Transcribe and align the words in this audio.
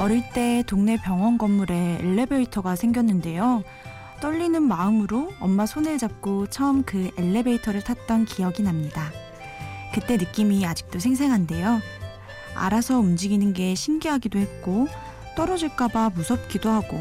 어릴 0.00 0.22
때 0.32 0.64
동네 0.66 0.96
병원 0.96 1.36
건물에 1.36 1.98
엘리베이터가 2.00 2.74
생겼는데요. 2.74 3.62
떨리는 4.22 4.62
마음으로 4.62 5.30
엄마 5.40 5.66
손을 5.66 5.98
잡고 5.98 6.46
처음 6.46 6.84
그 6.84 7.10
엘리베이터를 7.18 7.82
탔던 7.82 8.24
기억이 8.24 8.62
납니다. 8.62 9.12
그때 9.92 10.16
느낌이 10.16 10.64
아직도 10.64 11.00
생생한데요. 11.00 11.82
알아서 12.54 12.98
움직이는 12.98 13.52
게 13.52 13.74
신기하기도 13.74 14.38
했고 14.38 14.88
떨어질까봐 15.36 16.12
무섭기도 16.14 16.70
하고 16.70 16.98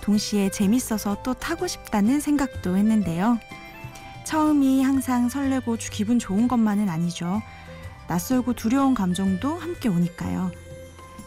동시에 0.00 0.48
재밌어서 0.52 1.24
또 1.24 1.34
타고 1.34 1.66
싶다는 1.66 2.20
생각도 2.20 2.76
했는데요. 2.76 3.40
처음이 4.22 4.84
항상 4.84 5.28
설레고 5.28 5.76
기분 5.90 6.20
좋은 6.20 6.46
것만은 6.46 6.88
아니죠. 6.88 7.42
낯설고 8.06 8.52
두려운 8.52 8.94
감정도 8.94 9.56
함께 9.56 9.88
오니까요. 9.88 10.52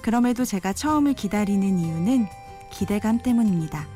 그럼에도 0.02 0.46
제가 0.46 0.74
처음을 0.74 1.14
기다리는 1.14 1.78
이유는 1.80 2.26
기대감 2.72 3.20
때문입니다. 3.20 3.88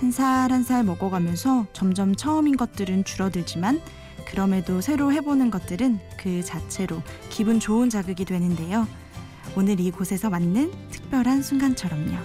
한 0.00 0.10
살 0.12 0.52
한 0.52 0.62
살 0.62 0.84
먹어가면서 0.84 1.66
점점 1.72 2.14
처음인 2.14 2.56
것들은 2.56 3.04
줄어들지만 3.04 3.80
그럼에도 4.28 4.80
새로 4.80 5.12
해보는 5.12 5.50
것들은 5.50 6.00
그 6.18 6.42
자체로 6.42 7.02
기분 7.30 7.60
좋은 7.60 7.88
자극이 7.88 8.24
되는데요. 8.26 8.86
오늘 9.56 9.80
이곳에서 9.80 10.28
맞는 10.28 10.72
특별한 10.90 11.42
순간처럼요. 11.42 12.16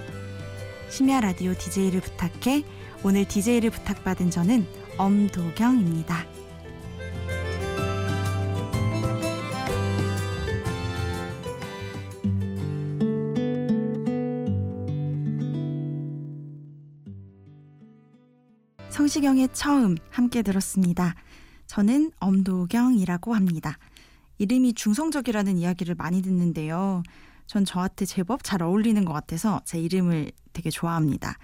심야 0.90 1.20
라디오 1.20 1.54
DJ를 1.54 2.00
부탁해 2.00 2.64
오늘 3.04 3.24
DJ를 3.26 3.70
부탁받은 3.70 4.30
저는 4.30 4.66
엄도경입니다. 4.98 6.26
성시경의 19.12 19.50
처음 19.52 19.96
함께 20.08 20.40
들었습니다. 20.40 21.14
저는 21.66 22.12
엄도경이라고 22.18 23.34
합니다. 23.34 23.76
이름이 24.38 24.72
중성적이라는 24.72 25.58
이야기를 25.58 25.96
많이 25.96 26.22
듣는데요. 26.22 27.02
전 27.46 27.66
저한테 27.66 28.06
제법 28.06 28.42
잘 28.42 28.62
어울리는 28.62 29.04
것 29.04 29.12
같아서 29.12 29.60
제 29.66 29.78
이름을 29.78 30.32
되게 30.54 30.70
좋아합니다. 30.70 31.36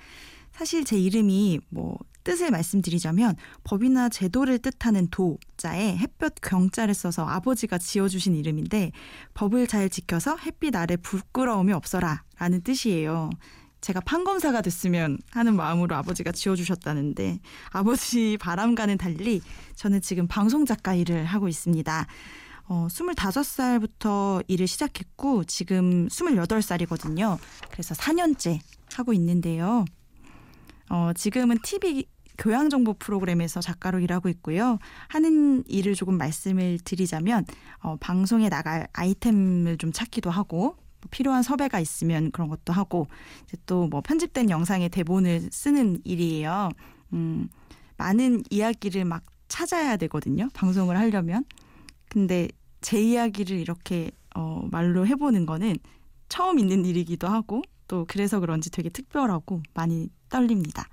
사실 0.50 0.82
제 0.84 0.98
이름이 0.98 1.60
뭐 1.68 1.98
뜻을 2.24 2.50
말씀드리자면 2.50 3.36
법이나 3.64 4.08
제도를 4.08 4.60
뜻하는 4.60 5.08
도 5.10 5.36
자에 5.58 5.94
햇볕 5.94 6.36
경자를 6.40 6.94
써서 6.94 7.26
아버지가 7.26 7.76
지어주신 7.76 8.34
이름인데 8.34 8.92
법을 9.34 9.66
잘 9.66 9.90
지켜서 9.90 10.38
햇빛 10.38 10.74
아래 10.74 10.96
부끄러움이 10.96 11.74
없어라 11.74 12.22
라는 12.38 12.62
뜻이에요. 12.62 13.28
제가 13.88 14.00
판검사가 14.00 14.60
됐으면 14.60 15.16
하는 15.30 15.56
마음으로 15.56 15.96
아버지가 15.96 16.30
지어주셨다는데 16.32 17.40
아버지 17.70 18.36
바람과는 18.38 18.98
달리 18.98 19.40
저는 19.76 20.02
지금 20.02 20.28
방송 20.28 20.66
작가 20.66 20.94
일을 20.94 21.24
하고 21.24 21.48
있습니다. 21.48 22.06
어, 22.66 22.86
25살부터 22.90 24.44
일을 24.46 24.66
시작했고 24.66 25.44
지금 25.44 26.06
28살이거든요. 26.08 27.38
그래서 27.70 27.94
4년째 27.94 28.58
하고 28.92 29.14
있는데요. 29.14 29.86
어, 30.90 31.12
지금은 31.14 31.56
TV 31.62 32.04
교양 32.36 32.68
정보 32.68 32.92
프로그램에서 32.92 33.62
작가로 33.62 34.00
일하고 34.00 34.28
있고요. 34.28 34.78
하는 35.08 35.64
일을 35.66 35.94
조금 35.94 36.18
말씀을 36.18 36.78
드리자면 36.84 37.46
어, 37.78 37.96
방송에 38.00 38.50
나갈 38.50 38.86
아이템을 38.92 39.78
좀 39.78 39.92
찾기도 39.92 40.28
하고 40.28 40.58
뭐 40.58 40.87
필요한 41.10 41.42
섭외가 41.42 41.80
있으면 41.80 42.30
그런 42.30 42.48
것도 42.48 42.72
하고 42.72 43.08
이제 43.44 43.56
또 43.66 43.88
뭐 43.88 44.00
편집된 44.00 44.50
영상의 44.50 44.88
대본을 44.90 45.48
쓰는 45.50 46.00
일이에요. 46.04 46.68
음, 47.12 47.48
많은 47.96 48.42
이야기를 48.50 49.04
막 49.04 49.22
찾아야 49.48 49.96
되거든요. 49.96 50.48
방송을 50.54 50.96
하려면. 50.98 51.44
근데 52.08 52.48
제 52.80 53.00
이야기를 53.00 53.56
이렇게 53.58 54.10
어, 54.34 54.66
말로 54.70 55.06
해보는 55.06 55.46
거는 55.46 55.76
처음 56.28 56.58
있는 56.58 56.84
일이기도 56.84 57.26
하고 57.26 57.62
또 57.88 58.04
그래서 58.06 58.38
그런지 58.40 58.70
되게 58.70 58.88
특별하고 58.90 59.62
많이 59.74 60.08
떨립니다. 60.28 60.86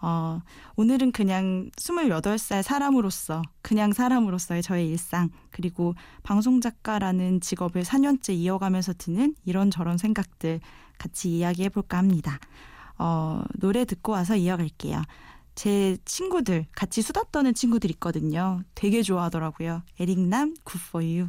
어, 0.00 0.40
오늘은 0.76 1.12
그냥 1.12 1.70
28살 1.76 2.62
사람으로서, 2.62 3.42
그냥 3.62 3.92
사람으로서의 3.92 4.62
저의 4.62 4.88
일상, 4.88 5.30
그리고 5.50 5.94
방송작가라는 6.22 7.40
직업을 7.40 7.82
4년째 7.82 8.34
이어가면서 8.34 8.94
드는 8.98 9.34
이런저런 9.44 9.98
생각들 9.98 10.60
같이 10.98 11.30
이야기해 11.30 11.70
볼까 11.70 11.98
합니다. 11.98 12.38
어, 12.98 13.42
노래 13.58 13.84
듣고 13.84 14.12
와서 14.12 14.36
이어갈게요. 14.36 15.02
제 15.54 15.96
친구들, 16.04 16.66
같이 16.72 17.00
수다 17.00 17.22
떠는 17.32 17.54
친구들 17.54 17.90
있거든요. 17.92 18.60
되게 18.74 19.02
좋아하더라고요. 19.02 19.82
에릭남, 19.98 20.54
굿포유. 20.64 21.28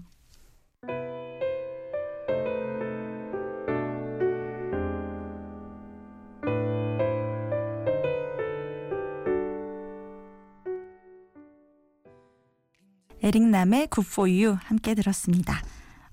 에릭남의 13.28 13.90
You 14.18 14.58
함께 14.62 14.96
들었습니다. 14.96 15.62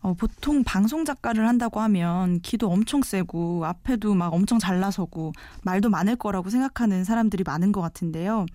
어, 0.01 0.15
보통 0.15 0.65
방송 0.65 1.05
작가를 1.05 1.47
한다고 1.47 1.79
하면 1.81 2.41
키도 2.41 2.69
엄청 2.69 3.03
세고 3.03 3.65
앞에도 3.65 4.15
막 4.15 4.35
엄청 4.35 4.59
잘 4.59 4.81
나서고 4.81 5.33
말도 5.63 5.91
많을 5.91 6.17
거라고 6.17 6.51
생각하는 6.51 7.05
사람들이 7.05 7.45
많은 7.45 7.71
것 7.71 7.81
같은데요. 7.81 8.47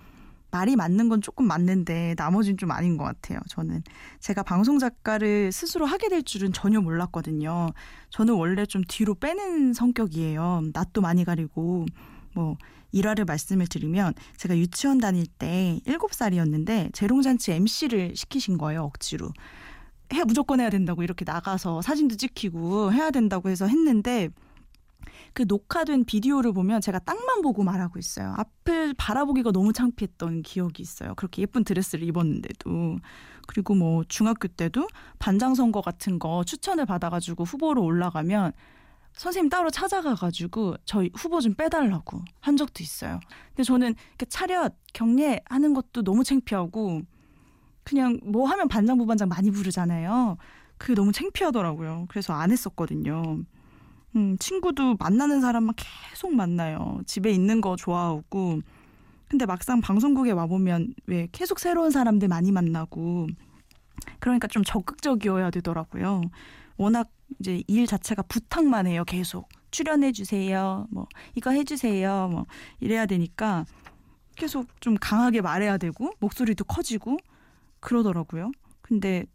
말이 0.51 0.75
맞는 0.75 1.07
건 1.07 1.21
조금 1.21 1.47
맞는데 1.47 2.15
나머지는 2.17 2.57
좀 2.57 2.71
아닌 2.71 2.97
것 2.97 3.05
같아요. 3.05 3.39
저는 3.47 3.81
제가 4.19 4.43
방송 4.43 4.77
작가를 4.77 5.53
스스로 5.53 5.85
하게 5.85 6.09
될 6.09 6.21
줄은 6.21 6.51
전혀 6.51 6.81
몰랐거든요. 6.81 7.69
저는 8.09 8.33
원래 8.33 8.65
좀 8.65 8.81
뒤로 8.89 9.15
빼는 9.15 9.73
성격이에요. 9.73 10.63
낯도 10.73 10.99
많이 10.99 11.23
가리고 11.23 11.85
뭐 12.33 12.57
일화를 12.91 13.25
말씀을 13.25 13.67
드리면 13.67 14.13
제가 14.37 14.57
유치원 14.57 14.99
다닐 14.99 15.25
때 15.25 15.79
7살이었는데 15.85 16.93
재롱잔치 16.93 17.51
MC를 17.51 18.15
시키신 18.15 18.57
거예요, 18.57 18.83
억지로. 18.83 19.31
해 20.13 20.23
무조건 20.23 20.59
해야 20.59 20.69
된다고 20.69 21.03
이렇게 21.03 21.23
나가서 21.23 21.81
사진도 21.81 22.15
찍히고 22.15 22.91
해야 22.93 23.11
된다고 23.11 23.49
해서 23.49 23.67
했는데 23.67 24.29
그 25.33 25.45
녹화된 25.47 26.05
비디오를 26.05 26.51
보면 26.53 26.81
제가 26.81 26.99
땅만 26.99 27.41
보고 27.41 27.63
말하고 27.63 27.99
있어요. 27.99 28.33
앞을 28.37 28.95
바라보기가 28.95 29.51
너무 29.51 29.73
창피했던 29.73 30.41
기억이 30.41 30.81
있어요. 30.81 31.13
그렇게 31.15 31.41
예쁜 31.43 31.63
드레스를 31.63 32.07
입었는데도. 32.07 32.97
그리고 33.47 33.75
뭐 33.75 34.03
중학교 34.07 34.47
때도 34.47 34.87
반장 35.17 35.55
선거 35.55 35.81
같은 35.81 36.19
거 36.19 36.43
추천을 36.43 36.85
받아가지고 36.85 37.43
후보로 37.43 37.83
올라가면 37.83 38.53
선생님 39.13 39.49
따로 39.49 39.69
찾아가가지고 39.69 40.77
저희 40.85 41.09
후보 41.15 41.41
좀 41.41 41.53
빼달라고 41.53 42.21
한 42.39 42.57
적도 42.57 42.83
있어요. 42.83 43.19
근데 43.49 43.63
저는 43.63 43.95
차렷 44.29 44.73
경례 44.93 45.41
하는 45.45 45.73
것도 45.73 46.03
너무 46.03 46.23
창피하고 46.23 47.01
그냥 47.83 48.19
뭐 48.23 48.47
하면 48.47 48.67
반장 48.67 48.97
부반장 48.97 49.27
많이 49.27 49.51
부르잖아요. 49.51 50.37
그게 50.77 50.93
너무 50.93 51.11
창피하더라고요. 51.11 52.05
그래서 52.09 52.33
안 52.33 52.51
했었거든요. 52.51 53.39
음, 54.15 54.37
친구도 54.39 54.95
만나는 54.95 55.41
사람만 55.41 55.75
계속 55.75 56.33
만나요. 56.33 57.01
집에 57.05 57.31
있는 57.31 57.61
거 57.61 57.75
좋아하고. 57.75 58.61
근데 59.27 59.45
막상 59.45 59.81
방송국에 59.81 60.31
와보면 60.31 60.95
왜 61.05 61.27
계속 61.31 61.59
새로운 61.59 61.91
사람들 61.91 62.27
많이 62.27 62.51
만나고 62.51 63.27
그러니까 64.19 64.47
좀 64.47 64.63
적극적이어야 64.63 65.51
되더라고요. 65.51 66.21
워낙 66.77 67.09
이제 67.39 67.63
일 67.67 67.87
자체가 67.87 68.23
부탁만 68.23 68.87
해요. 68.87 69.03
계속 69.05 69.49
출연해 69.71 70.11
주세요. 70.11 70.87
뭐 70.89 71.07
이거 71.35 71.51
해 71.51 71.63
주세요. 71.63 72.27
뭐 72.31 72.45
이래야 72.79 73.05
되니까 73.05 73.65
계속 74.35 74.67
좀 74.81 74.95
강하게 74.99 75.41
말해야 75.41 75.77
되고 75.77 76.11
목소리도 76.19 76.63
커지고 76.65 77.17
그러더라고요. 77.79 78.51
근데 78.81 79.25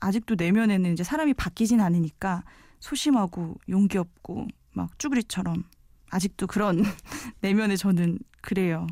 아직도 0.00 0.36
내면에는 0.36 0.92
이제 0.92 1.04
사람이 1.04 1.34
바뀌진 1.34 1.80
않으니까 1.80 2.44
소심하고 2.80 3.56
용기 3.68 3.98
없고 3.98 4.48
막 4.72 4.98
쭈그리처럼 4.98 5.64
아직도 6.10 6.46
그런 6.46 6.82
내면에 7.40 7.76
저는 7.76 8.18
그래요. 8.40 8.86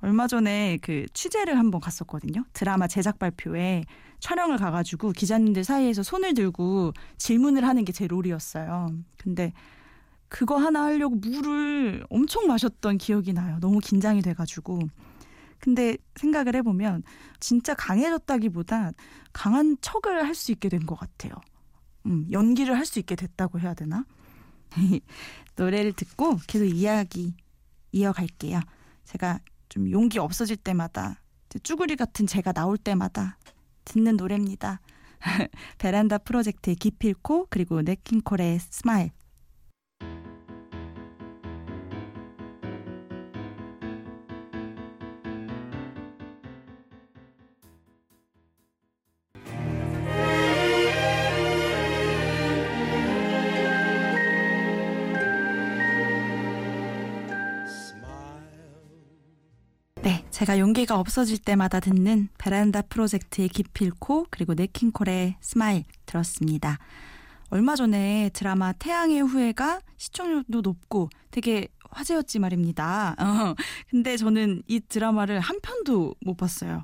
얼마 0.00 0.26
전에 0.26 0.78
그 0.82 1.06
취재를 1.12 1.58
한번 1.58 1.80
갔었거든요. 1.80 2.44
드라마 2.52 2.86
제작 2.88 3.18
발표에 3.18 3.84
촬영을 4.20 4.56
가가지고 4.58 5.12
기자님들 5.12 5.64
사이에서 5.64 6.02
손을 6.02 6.34
들고 6.34 6.92
질문을 7.18 7.66
하는 7.66 7.84
게 7.84 7.92
제 7.92 8.06
롤이었어요. 8.06 8.88
근데 9.18 9.52
그거 10.28 10.56
하나 10.56 10.84
하려고 10.84 11.16
물을 11.16 12.04
엄청 12.08 12.46
마셨던 12.46 12.98
기억이 12.98 13.32
나요. 13.32 13.58
너무 13.60 13.80
긴장이 13.80 14.22
돼가지고. 14.22 14.80
근데 15.58 15.96
생각을 16.16 16.56
해보면 16.56 17.02
진짜 17.40 17.74
강해졌다기보다 17.74 18.92
강한 19.32 19.76
척을 19.80 20.24
할 20.24 20.34
수 20.34 20.50
있게 20.52 20.68
된 20.68 20.86
것 20.86 20.96
같아요. 20.96 21.32
음, 22.06 22.26
연기를 22.32 22.76
할 22.76 22.84
수 22.86 22.98
있게 22.98 23.14
됐다고 23.14 23.60
해야 23.60 23.74
되나? 23.74 24.04
노래를 25.56 25.92
듣고 25.92 26.38
계속 26.46 26.64
이야기 26.64 27.34
이어갈게요. 27.92 28.60
제가 29.04 29.38
좀 29.72 29.90
용기 29.90 30.18
없어질 30.18 30.58
때마다 30.58 31.22
쭈구리 31.62 31.96
같은 31.96 32.26
제가 32.26 32.52
나올 32.52 32.76
때마다 32.76 33.38
듣는 33.86 34.18
노래입니다. 34.18 34.82
베란다 35.78 36.18
프로젝트의 36.18 36.76
기필코 36.76 37.46
그리고 37.48 37.80
냇 37.80 38.04
킹 38.04 38.28
콜의 38.28 38.58
Smile 38.60 39.12
제가 60.42 60.58
용기가 60.58 60.98
없어질 60.98 61.38
때마다 61.38 61.78
듣는 61.78 62.28
베란다 62.36 62.82
프로젝트의 62.82 63.48
기필코 63.48 64.26
그리고 64.28 64.54
냇 64.54 64.79
킹 64.79 65.05
콜의 65.05 65.36
Smile 65.40 65.84
들었습니다. 66.04 66.78
얼마 67.50 67.76
전에 67.76 68.30
드라마 68.32 68.72
태양의 68.72 69.20
후예가 69.20 69.80
시청률도 69.98 70.62
높고 70.62 71.10
되게 71.30 71.68
화제였지 71.90 72.40
말입니다. 72.40 73.14
어, 73.20 73.54
근데 73.88 74.16
저는 74.16 74.64
이 74.66 74.80
드라마를 74.80 75.38
한 75.38 75.60
편도 75.60 76.16
못 76.22 76.36
봤어요. 76.36 76.82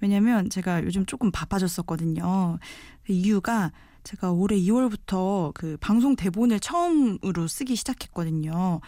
왜냐면 0.00 0.50
제가 0.50 0.84
요즘 0.84 1.06
조금 1.06 1.30
바빠졌었거든요. 1.30 2.58
그 3.06 3.12
이유가 3.14 3.72
제가 4.04 4.32
올해 4.32 4.56
2월부터 4.56 5.54
그 5.54 5.78
방송 5.80 6.14
대본을 6.14 6.60
처음으로 6.60 7.48
쓰기 7.48 7.74
시작했거든요. 7.74 8.80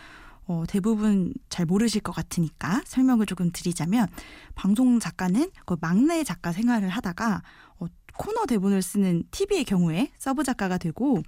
어, 0.51 0.65
대부분 0.67 1.33
잘 1.49 1.65
모르실 1.65 2.01
것 2.01 2.11
같으니까 2.11 2.83
설명을 2.85 3.27
조금 3.27 3.53
드리자면 3.53 4.09
방송 4.57 4.99
작가는 4.99 5.49
그 5.65 5.77
막내 5.81 6.25
작가 6.25 6.51
생활을 6.51 6.89
하다가 6.89 7.43
어, 7.79 7.87
코너 8.17 8.47
대본을 8.47 8.83
쓰는 8.83 9.23
TV의 9.31 9.63
경우에 9.65 10.11
서브 10.19 10.43
작가가 10.43 10.77
되고 10.77 11.23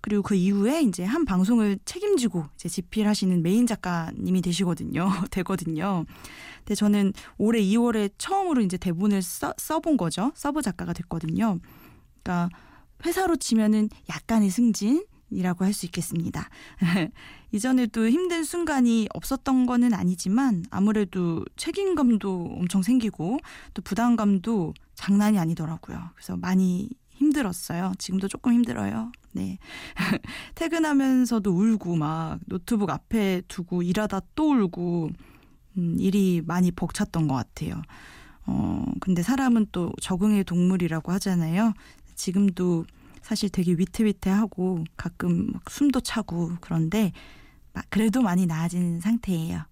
그리고 0.00 0.22
그 0.22 0.34
이후에 0.34 0.80
이제 0.80 1.04
한 1.04 1.26
방송을 1.26 1.80
책임지고 1.84 2.46
이제 2.54 2.70
집필하시는 2.70 3.42
메인 3.42 3.66
작가님이 3.66 4.40
되시거든요. 4.40 5.10
되거든요. 5.30 6.06
근데 6.60 6.74
저는 6.74 7.12
올해 7.36 7.60
2월에 7.60 8.10
처음으로 8.16 8.62
이제 8.62 8.78
대본을 8.78 9.20
써, 9.20 9.52
써본 9.58 9.98
거죠. 9.98 10.32
서브 10.34 10.62
작가가 10.62 10.94
됐거든요. 10.94 11.58
그러니까 12.22 12.48
회사로 13.04 13.36
치면은 13.36 13.90
약간의 14.08 14.48
승진, 14.48 15.04
이라고 15.32 15.64
할 15.64 15.72
수 15.72 15.86
있겠습니다. 15.86 16.48
이전에도 17.50 18.08
힘든 18.08 18.44
순간이 18.44 19.08
없었던 19.14 19.66
거는 19.66 19.94
아니지만 19.94 20.64
아무래도 20.70 21.44
책임감도 21.56 22.56
엄청 22.58 22.82
생기고 22.82 23.38
또 23.74 23.82
부담감도 23.82 24.74
장난이 24.94 25.38
아니더라고요. 25.38 26.10
그래서 26.14 26.36
많이 26.36 26.90
힘들었어요. 27.12 27.92
지금도 27.98 28.28
조금 28.28 28.52
힘들어요. 28.52 29.12
네. 29.32 29.58
퇴근하면서도 30.54 31.50
울고 31.50 31.96
막 31.96 32.38
노트북 32.46 32.90
앞에 32.90 33.42
두고 33.48 33.82
일하다 33.82 34.20
또 34.34 34.52
울고 34.52 35.10
음, 35.78 35.96
일이 35.98 36.42
많이 36.44 36.70
벅찼던 36.70 37.28
것 37.28 37.34
같아요. 37.34 37.80
어, 38.46 38.84
근데 39.00 39.22
사람은 39.22 39.66
또 39.72 39.92
적응의 40.00 40.44
동물이라고 40.44 41.12
하잖아요. 41.12 41.72
지금도 42.14 42.84
사실 43.22 43.48
되게 43.48 43.72
위태위태하고 43.72 44.84
가끔 44.96 45.52
숨도 45.68 46.00
차고 46.00 46.52
그런데 46.60 47.12
그래도 47.88 48.20
많이 48.22 48.46
나아진 48.46 49.00
상태예요. 49.00 49.62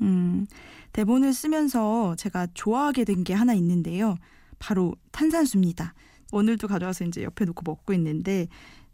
음, 0.00 0.46
대본을 0.92 1.32
쓰면서 1.32 2.14
제가 2.16 2.48
좋아하게 2.54 3.04
된 3.04 3.24
게 3.24 3.32
하나 3.34 3.54
있는데요. 3.54 4.16
바로 4.58 4.94
탄산수입니다. 5.12 5.94
오늘도 6.32 6.68
가져와서 6.68 7.04
이제 7.04 7.22
옆에 7.22 7.44
놓고 7.44 7.62
먹고 7.64 7.92
있는데 7.94 8.48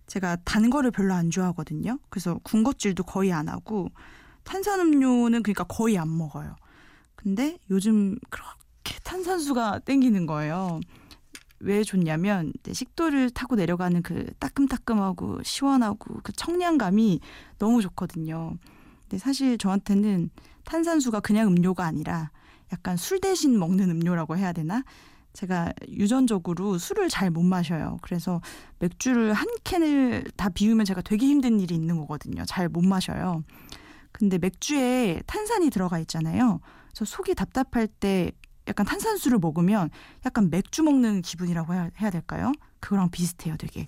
제가 0.06 0.37
단 0.44 0.70
거를 0.70 0.90
별로 0.90 1.14
안 1.14 1.31
좋아하거든요. 1.31 1.99
그래서 2.10 2.38
군것질도 2.43 3.05
거의 3.05 3.32
안 3.32 3.49
하고 3.49 3.88
탄산음료는 4.44 5.43
그러니까 5.43 5.64
거의 5.64 5.99
안 5.99 6.17
먹어요. 6.17 6.55
근데 7.17 7.58
요즘 7.70 8.17
그렇게 8.28 8.99
탄산수가 9.02 9.81
땡기는 9.81 10.26
거예요. 10.26 10.81
왜 11.64 11.82
좋냐면 11.82 12.52
식도를 12.70 13.31
타고 13.31 13.56
내려가는 13.56 14.02
그 14.02 14.26
따끔따끔하고 14.38 15.43
시원하고 15.43 16.20
그 16.22 16.32
청량감이 16.32 17.20
너무 17.58 17.81
좋거든요. 17.82 18.56
근데 19.02 19.19
사실 19.19 19.58
저한테는 19.58 20.31
탄산수가 20.64 21.20
그냥 21.20 21.49
음료가 21.49 21.84
아니라 21.84 22.31
약간 22.72 22.96
술 22.96 23.20
대신 23.20 23.58
먹는 23.58 23.90
음료라고 23.90 24.37
해야 24.37 24.52
되나? 24.52 24.82
제가 25.32 25.72
유전적으로 25.88 26.78
술을 26.78 27.08
잘 27.08 27.31
못 27.31 27.43
마셔요. 27.43 27.99
그래서 28.02 28.40
맥주를 28.78 29.32
한 29.32 29.49
캔을 29.64 30.25
다 30.37 30.49
비우면 30.49 30.84
제가 30.84 31.00
되게 31.00 31.26
힘든 31.26 31.58
일이 31.60 31.75
있는 31.75 31.96
거거든요. 31.99 32.44
잘 32.46 32.69
못 32.69 32.84
마셔요. 32.84 33.43
근데 34.12 34.38
맥주에 34.38 35.22
탄산이 35.26 35.70
들어가 35.70 35.99
있잖아요. 35.99 36.60
저 36.93 37.05
속이 37.05 37.34
답답할 37.34 37.88
때 37.88 38.31
약간 38.69 38.87
탄산수를 38.87 39.38
먹으면 39.38 39.90
약간 40.25 40.50
맥주 40.50 40.82
먹는 40.82 41.22
기분이라고 41.22 41.75
해야, 41.75 41.90
해야 42.00 42.11
될까요? 42.11 42.52
그거랑 42.81 43.11
비슷해요, 43.11 43.56
되게. 43.58 43.84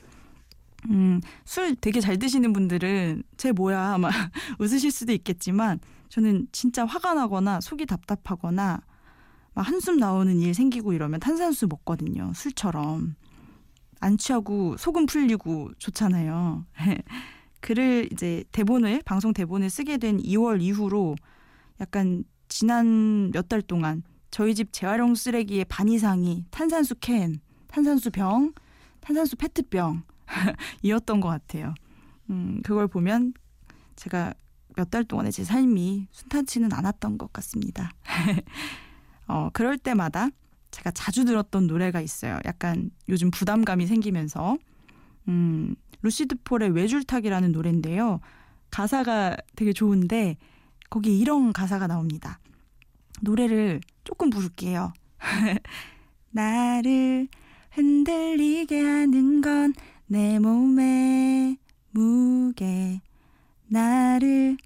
음, 0.90 1.20
술 1.44 1.74
되게 1.76 2.00
잘 2.00 2.18
드시는 2.18 2.52
분들은 2.52 3.22
쟤 3.36 3.52
뭐야 3.52 3.94
아마 3.94 4.08
웃으실 4.60 4.90
수도 4.92 5.12
있겠지만 5.12 5.80
저는 6.10 6.46
진짜 6.52 6.84
화가 6.84 7.14
나거나 7.14 7.60
속이 7.60 7.86
답답하거나 7.86 8.80
막 9.54 9.62
한숨 9.68 9.96
나오는 9.96 10.38
일 10.40 10.54
생기고 10.54 10.92
이러면 10.92 11.18
탄산수 11.18 11.66
먹거든요. 11.68 12.32
술처럼. 12.34 13.16
안 14.00 14.18
취하고 14.18 14.76
속은 14.76 15.06
풀리고 15.06 15.70
좋잖아요. 15.78 16.66
글을 17.60 18.10
이제 18.12 18.44
대본을 18.52 19.02
방송 19.04 19.32
대본을 19.32 19.70
쓰게 19.70 19.96
된 19.96 20.18
2월 20.18 20.60
이후로 20.60 21.16
약간 21.80 22.22
지난 22.48 23.30
몇 23.32 23.48
달 23.48 23.62
동안 23.62 24.02
저희 24.30 24.54
집 24.54 24.72
재활용 24.72 25.14
쓰레기의 25.14 25.64
반 25.66 25.88
이상이 25.88 26.44
탄산수 26.50 26.96
캔, 26.96 27.40
탄산수 27.68 28.10
병, 28.10 28.52
탄산수 29.00 29.36
페트병 29.36 30.02
이었던 30.82 31.20
것 31.20 31.28
같아요. 31.28 31.74
음, 32.30 32.60
그걸 32.64 32.88
보면 32.88 33.32
제가 33.96 34.34
몇 34.76 34.90
달 34.90 35.04
동안의 35.04 35.32
제 35.32 35.42
삶이 35.42 36.08
순탄치는 36.12 36.72
않았던 36.72 37.16
것 37.18 37.32
같습니다. 37.32 37.90
어, 39.26 39.48
그럴 39.52 39.78
때마다 39.78 40.28
제가 40.70 40.90
자주 40.90 41.24
들었던 41.24 41.66
노래가 41.66 42.00
있어요. 42.02 42.38
약간 42.44 42.90
요즘 43.08 43.30
부담감이 43.30 43.86
생기면서 43.86 44.58
음, 45.28 45.74
루시드 46.02 46.36
폴의 46.44 46.70
외줄타기라는 46.70 47.52
노래인데요. 47.52 48.20
가사가 48.70 49.36
되게 49.56 49.72
좋은데 49.72 50.36
거기 50.90 51.18
이런 51.18 51.52
가사가 51.54 51.86
나옵니다. 51.86 52.38
노래를 53.20 53.80
조금 54.04 54.30
부를게요. 54.30 54.92
나를 56.30 57.28
흔들리게 57.70 58.80
하는 58.80 59.40
건 59.40 59.72
내 60.08 60.38
몸의 60.38 61.58
무게. 61.90 63.00
나를 63.66 64.56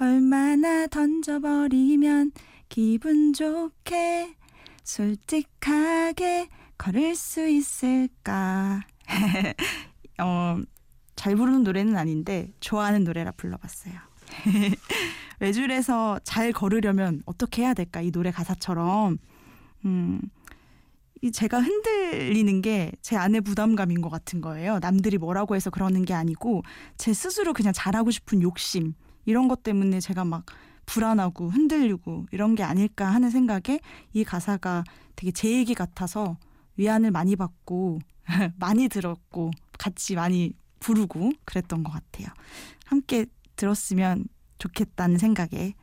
얼마나 0.00 0.86
던져버리면 0.88 2.32
기분 2.68 3.32
좋게 3.32 4.34
솔직하게 4.82 6.48
걸을 6.76 7.14
수 7.14 7.46
있을까. 7.46 8.80
어, 10.20 10.58
잘 11.14 11.36
부르는 11.36 11.62
노래는 11.62 11.96
아닌데 11.96 12.52
좋아하는 12.58 13.04
노래라 13.04 13.30
불러봤어요. 13.32 13.94
외줄에서 15.40 16.18
잘 16.24 16.52
걸으려면 16.52 17.22
어떻게 17.26 17.62
해야 17.62 17.74
될까? 17.74 18.00
이 18.00 18.10
노래 18.10 18.30
가사처럼. 18.30 19.18
음, 19.84 20.20
이 21.22 21.32
제가 21.32 21.60
흔들리는 21.60 22.62
게 22.62 22.92
제 23.02 23.16
안의 23.16 23.40
부담감인 23.40 24.00
것 24.02 24.10
같은 24.10 24.40
거예요. 24.40 24.78
남들이 24.80 25.16
뭐라고 25.18 25.56
해서 25.56 25.70
그러는 25.70 26.04
게 26.04 26.12
아니고 26.14 26.62
제 26.98 27.12
스스로 27.14 27.52
그냥 27.54 27.72
잘하고 27.72 28.10
싶은 28.10 28.42
욕심 28.42 28.92
이런 29.24 29.48
것 29.48 29.62
때문에 29.62 30.00
제가 30.00 30.24
막 30.24 30.44
불안하고 30.86 31.50
흔들리고 31.50 32.26
이런 32.32 32.54
게 32.54 32.62
아닐까 32.62 33.06
하는 33.06 33.30
생각에 33.30 33.80
이 34.12 34.24
가사가 34.24 34.84
되게 35.16 35.32
제 35.32 35.50
얘기 35.50 35.74
같아서 35.74 36.36
위안을 36.76 37.10
많이 37.10 37.34
받고 37.34 37.98
많이 38.60 38.88
들었고 38.88 39.50
같이 39.78 40.14
많이 40.14 40.52
부르고 40.80 41.32
그랬던 41.46 41.82
것 41.82 41.90
같아요. 41.92 42.28
함께 42.84 43.26
들었으면 43.56 44.26
좋겠다는 44.58 45.18
생각에 45.18 45.74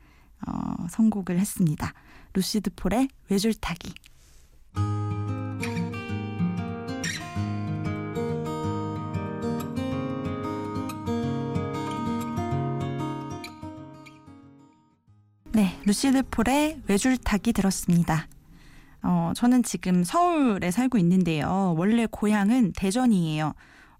어, 0.46 0.86
선곡을 0.90 1.38
했습니다. 1.38 1.92
루시드 2.34 2.70
폴의 2.76 3.08
외줄타기. 3.30 3.94
네, 15.52 15.80
루시드 15.86 16.22
폴의 16.30 16.82
외줄타기 16.86 17.54
들었습니다. 17.54 18.28
어, 19.02 19.32
저는 19.34 19.62
지금 19.62 20.04
서울에 20.04 20.70
살고 20.70 20.98
있는데요. 20.98 21.74
원래 21.78 22.06
고향은 22.10 22.72
대전이에요. 22.76 23.54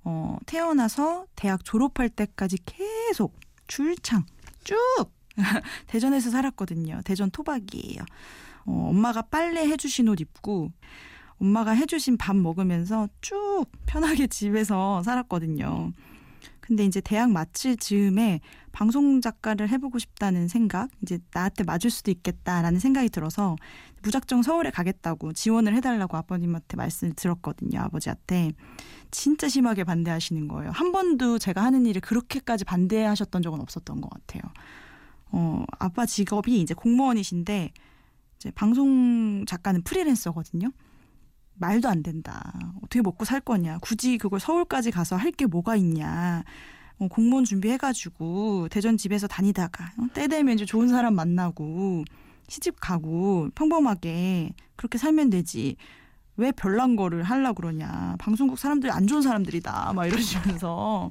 어, 0.05 0.37
태어나서 0.45 1.27
대학 1.35 1.65
졸업할 1.65 2.11
때까지 2.11 2.59
계속 2.67 3.39
출장 3.67 4.25
쭉 4.67 4.77
대전에서 5.87 6.31
살았거든요. 6.31 7.01
대전 7.05 7.31
토박이에요. 7.31 8.03
어, 8.67 8.89
엄마가 8.91 9.23
빨래 9.23 9.67
해주신 9.69 10.09
옷 10.09 10.21
입고 10.21 10.73
엄마가 11.39 11.73
해주신 11.73 12.17
밥 12.17 12.35
먹으면서 12.35 13.09
쭉 13.21 13.67
편하게 13.87 14.27
집에서 14.29 15.03
살았거든요. 15.03 15.93
근데 16.67 16.85
이제 16.85 17.01
대학 17.01 17.31
마칠 17.31 17.77
즈음에 17.77 18.41
방송 18.73 19.21
작가를 19.21 19.69
해보고 19.69 20.01
싶다는 20.01 20.49
생각, 20.49 20.91
이제 21.01 21.21
나한테 21.33 21.63
맞을 21.63 21.91
수도 21.91 22.11
있겠다라는 22.11 22.81
생각이 22.81 23.09
들어서 23.09 23.55
무작정 24.03 24.43
서울에 24.43 24.71
가겠다고 24.71 25.33
지원을 25.33 25.77
해달라고 25.77 26.17
아버님한테 26.17 26.77
말씀을 26.77 27.13
들었거든요. 27.15 27.81
아버지한테. 27.81 28.51
진짜 29.13 29.49
심하게 29.49 29.85
반대하시는 29.85 30.49
거예요. 30.49 30.73
한 30.73 30.91
번도 30.91 31.39
제가 31.39 31.63
하는 31.63 31.87
일을 31.87 32.01
그렇게까지 32.01 32.65
반대하셨던 32.65 33.43
적은 33.43 33.61
없었던 33.61 34.01
것 34.01 34.11
같아요. 34.11 34.43
어, 35.31 35.65
아빠 35.79 36.05
직업이 36.05 36.61
이제 36.61 36.75
공무원이신데, 36.75 37.73
이제 38.37 38.51
방송 38.57 39.45
작가는 39.47 39.83
프리랜서거든요. 39.83 40.73
말도 41.59 41.89
안 41.89 42.03
된다. 42.03 42.53
어떻게 42.79 43.01
먹고 43.03 43.25
살 43.25 43.41
거냐. 43.41 43.79
굳이 43.79 44.19
그걸 44.19 44.41
서울까지 44.41 44.91
가서 44.91 45.17
할 45.17 45.33
게 45.33 45.47
뭐가 45.47 45.77
있냐. 45.77 46.45
어, 46.99 47.09
공무원 47.09 47.45
준비해가지고 47.45 48.69
대전 48.71 48.97
집에서 48.97 49.27
다니다가 49.27 49.93
어, 49.99 50.07
때 50.15 50.29
되면 50.29 50.55
이제 50.55 50.65
좋은 50.65 50.89
사람 50.89 51.15
만나고 51.15 52.05
시집 52.49 52.81
가고 52.81 53.51
평범하게 53.55 54.55
그렇게 54.77 54.97
살면 54.99 55.31
되지. 55.31 55.77
왜 56.39 56.53
별난 56.53 56.97
거를 56.97 57.23
하려 57.23 57.53
그러냐. 57.55 58.17
방송국 58.19 58.59
사람들이 58.59 58.93
안 58.93 59.07
좋은 59.07 59.23
사람들이다. 59.23 59.93
막 59.95 60.07
이러시면서 60.07 61.11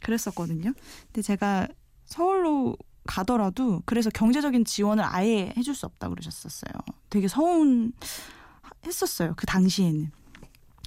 그랬었거든요. 0.00 0.72
근데 1.06 1.22
제가 1.22 1.66
서울로 2.04 2.76
가더라도 3.06 3.82
그래서 3.86 4.10
경제적인 4.10 4.64
지원을 4.66 5.02
아예 5.04 5.52
해줄 5.56 5.74
수 5.74 5.86
없다 5.86 6.08
그러셨었어요. 6.10 6.72
되게 7.08 7.26
서운 7.28 7.92
했었어요. 8.84 9.34
그 9.36 9.46
당시에는. 9.46 10.10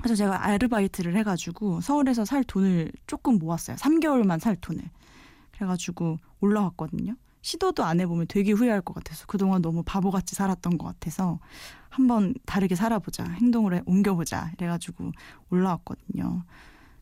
그래서 0.01 0.15
제가 0.15 0.45
아르바이트를 0.45 1.15
해가지고 1.17 1.81
서울에서 1.81 2.25
살 2.25 2.43
돈을 2.43 2.91
조금 3.07 3.37
모았어요. 3.37 3.77
3개월만 3.77 4.39
살 4.39 4.55
돈을. 4.55 4.83
그래가지고 5.53 6.17
올라왔거든요. 6.41 7.15
시도도 7.41 7.83
안 7.83 7.99
해보면 7.99 8.27
되게 8.27 8.53
후회할 8.53 8.81
것 8.81 8.93
같아서 8.93 9.25
그동안 9.27 9.61
너무 9.61 9.83
바보같이 9.83 10.33
살았던 10.33 10.77
것 10.77 10.85
같아서 10.87 11.39
한번 11.89 12.33
다르게 12.45 12.75
살아보자. 12.75 13.23
행동을 13.25 13.75
해, 13.75 13.81
옮겨보자. 13.85 14.51
이래가지고 14.57 15.11
올라왔거든요. 15.49 16.43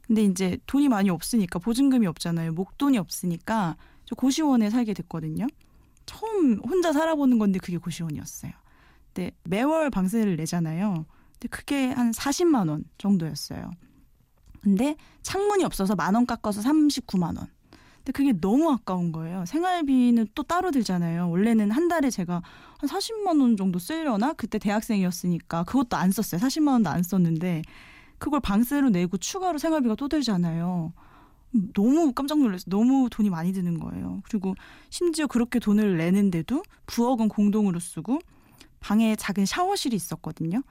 근데 0.06 0.24
이제 0.26 0.58
돈이 0.66 0.90
많이 0.90 1.10
없으니까 1.10 1.60
보증금이 1.60 2.08
없잖아요. 2.08 2.54
목돈이 2.54 2.98
없으니까 2.98 3.78
저 4.06 4.16
고시원에 4.16 4.70
살게 4.70 4.94
됐거든요. 4.94 5.48
처음 6.06 6.60
혼자 6.60 6.92
살아보는 6.92 7.40
건데 7.40 7.60
그게 7.60 7.78
고시원이었어요. 7.78 8.52
때 9.14 9.32
매월 9.44 9.90
방세를 9.90 10.36
내잖아요. 10.38 11.06
근데 11.34 11.48
그게 11.50 11.88
한 11.92 12.12
40만 12.12 12.70
원 12.70 12.84
정도였어요. 12.98 13.72
근데 14.62 14.96
창문이 15.24 15.64
없어서 15.64 15.96
만 15.96 16.16
원 16.16 16.26
깎아서 16.26 16.62
39만 16.62 17.38
원. 17.38 17.48
근데 17.98 18.12
그게 18.14 18.34
너무 18.34 18.72
아까운 18.72 19.12
거예요. 19.12 19.46
생활비는 19.46 20.28
또 20.34 20.44
따로 20.44 20.72
들잖아요. 20.72 21.30
원래는 21.30 21.72
한 21.72 21.88
달에 21.88 22.10
제가 22.10 22.42
한 22.80 22.90
40만 22.90 23.42
원 23.42 23.58
정도 23.58 23.80
쓰려나? 23.80 24.34
그때 24.34 24.58
대학생이었으니까 24.60 25.64
그것도 25.66 25.98
안 25.98 26.12
썼어요. 26.12 26.42
40만 26.42 26.70
원도 26.74 26.90
안 26.90 27.04
썼는데 27.04 27.62
그걸 28.18 28.40
방세로 28.40 28.90
내고 28.90 29.18
추가로 29.18 29.58
생활비가 29.58 29.96
또 29.96 30.08
들잖아요. 30.08 30.94
너무 31.74 32.14
깜짝 32.14 32.40
놀랐어요. 32.40 32.66
너무 32.68 33.10
돈이 33.12 33.30
많이 33.30 33.52
드는 33.52 33.80
거예요. 33.80 34.22
그리고 34.30 34.56
심지어 34.90 35.28
그렇게 35.28 35.60
돈을 35.60 35.98
내는데도 35.98 36.64
부엌은 36.88 37.28
공동으로 37.30 37.80
쓰고 37.80 38.20
방에 38.82 39.16
작은 39.16 39.46
샤워실이 39.46 39.96
있었거든요. 39.96 40.62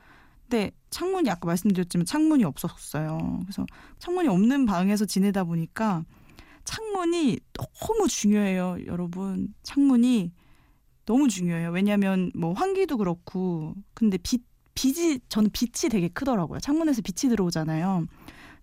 근데 0.42 0.72
창문이 0.90 1.30
아까 1.30 1.46
말씀드렸지만 1.46 2.04
창문이 2.04 2.44
없었어요. 2.44 3.40
그래서 3.42 3.64
창문이 3.98 4.28
없는 4.28 4.66
방에서 4.66 5.06
지내다 5.06 5.44
보니까 5.44 6.04
창문이 6.64 7.38
너무 7.54 8.08
중요해요, 8.08 8.78
여러분. 8.86 9.54
창문이 9.62 10.32
너무 11.06 11.28
중요해요. 11.28 11.70
왜냐하면 11.70 12.30
뭐 12.34 12.52
환기도 12.52 12.98
그렇고 12.98 13.74
근데 13.94 14.18
빛 14.18 14.42
빛이 14.74 15.18
저는 15.28 15.50
빛이 15.52 15.90
되게 15.90 16.08
크더라고요. 16.08 16.60
창문에서 16.60 17.02
빛이 17.02 17.30
들어오잖아요. 17.30 18.06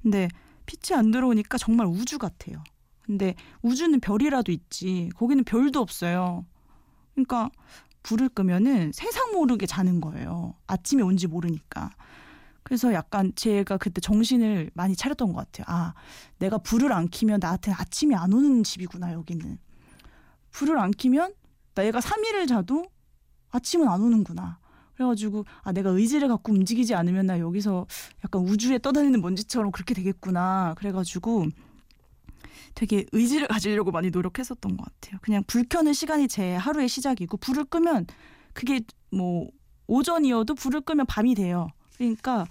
근데 0.01 0.27
빛이 0.65 0.97
안 0.97 1.11
들어오니까 1.11 1.57
정말 1.57 1.87
우주 1.87 2.17
같아요. 2.17 2.63
근데 3.01 3.35
우주는 3.61 3.97
별이라도 3.99 4.51
있지 4.51 5.09
거기는 5.15 5.43
별도 5.43 5.79
없어요. 5.79 6.45
그러니까 7.13 7.49
불을 8.07 8.29
끄면은 8.29 8.93
세상 8.93 9.33
모르게 9.33 9.65
자는 9.65 9.99
거예요. 9.99 10.55
아침에 10.65 11.03
온지 11.03 11.27
모르니까. 11.27 11.89
그래서 12.63 12.93
약간 12.93 13.33
제가 13.35 13.75
그때 13.75 13.99
정신을 13.99 14.71
많이 14.73 14.95
차렸던 14.95 15.33
것 15.33 15.35
같아요. 15.35 15.65
아, 15.67 15.93
내가 16.39 16.57
불을 16.57 16.93
안 16.93 17.09
켜면 17.09 17.41
나한테 17.41 17.73
아침이 17.73 18.15
안 18.15 18.31
오는 18.31 18.63
집이구나, 18.63 19.11
여기는. 19.11 19.57
불을 20.51 20.79
안 20.79 20.91
켜면 20.91 21.33
내가 21.75 21.99
3일을 21.99 22.47
자도 22.47 22.85
아침은 23.49 23.89
안 23.89 24.01
오는구나. 24.01 24.59
그래가지고, 24.95 25.43
아, 25.63 25.73
내가 25.73 25.89
의지를 25.89 26.29
갖고 26.29 26.53
움직이지 26.53 26.95
않으면 26.95 27.25
나 27.25 27.39
여기서 27.39 27.87
약간 28.23 28.41
우주에 28.41 28.79
떠다니는 28.79 29.19
먼지처럼 29.19 29.71
그렇게 29.71 29.93
되겠구나. 29.93 30.75
그래가지고, 30.77 31.47
되게 32.77 33.05
의지를 33.11 33.47
가지려고 33.49 33.91
많이 33.91 34.11
노력했었던 34.11 34.77
것 34.77 34.85
같아요. 34.85 35.19
그냥 35.23 35.43
불 35.47 35.63
켜는 35.67 35.93
시간이 35.93 36.27
제 36.27 36.55
하루의 36.55 36.87
시작이고 36.87 37.37
불을 37.37 37.65
끄면 37.65 38.05
그게 38.53 38.81
뭐 39.11 39.49
오전이어도 39.87 40.53
불을 40.53 40.81
끄면 40.81 41.07
밤이 41.07 41.33
돼요. 41.33 41.69
그러니까 41.97 42.45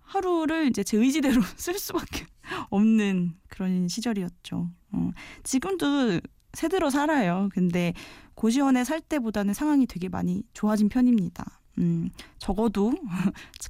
하루를 0.00 0.66
이제 0.66 0.82
제 0.82 0.96
의지대로 0.96 1.40
쓸 1.56 1.78
수밖에 1.78 2.26
없는 2.70 3.36
그런 3.48 3.86
시절이었죠. 3.86 4.68
어. 4.92 5.10
지금도 5.44 6.20
새 6.54 6.68
들어 6.68 6.90
살아요. 6.90 7.48
근데 7.52 7.92
고시원에 8.34 8.82
살 8.82 9.00
때보다는 9.00 9.54
상황이 9.54 9.86
되게 9.86 10.08
많이 10.08 10.42
좋아진 10.54 10.88
편입니다. 10.88 11.60
음, 11.78 12.10
적어도 12.38 12.90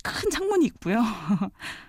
큰 0.03 0.31
창문이 0.31 0.65
있고요. 0.67 1.03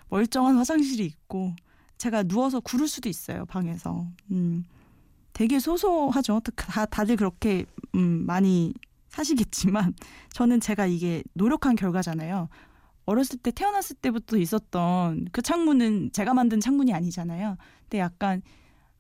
멀쩡한 0.10 0.58
화장실이 0.58 1.06
있고 1.06 1.56
제가 2.00 2.24
누워서 2.24 2.60
구를 2.62 2.88
수도 2.88 3.10
있어요 3.10 3.46
방에서. 3.46 4.08
음, 4.32 4.64
되게 5.34 5.60
소소하죠. 5.60 6.42
다 6.56 6.86
다들 6.86 7.18
그렇게 7.18 7.66
음, 7.94 8.26
많이 8.26 8.74
사시겠지만 9.10 9.94
저는 10.34 10.62
제가 10.62 10.88
이게 10.88 11.24
노력한 11.34 11.76
결과잖아요. 11.76 12.50
어렸을 13.06 13.38
때 13.40 13.52
태어났을 13.52 13.98
때부터 13.98 14.38
있었던 14.38 15.28
그 15.32 15.42
창문은 15.42 16.12
제가 16.14 16.34
만든 16.34 16.60
창문이 16.60 16.94
아니잖아요. 16.94 17.58
근데 17.82 18.00
약간 18.00 18.42